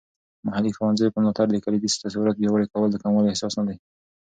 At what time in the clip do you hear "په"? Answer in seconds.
1.13-1.19